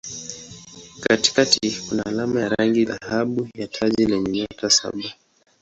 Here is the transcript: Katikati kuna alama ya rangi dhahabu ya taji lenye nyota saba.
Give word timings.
Katikati 0.99 1.71
kuna 1.89 2.05
alama 2.05 2.41
ya 2.41 2.49
rangi 2.49 2.85
dhahabu 2.85 3.47
ya 3.55 3.67
taji 3.67 4.05
lenye 4.05 4.31
nyota 4.41 4.69
saba. 4.69 5.03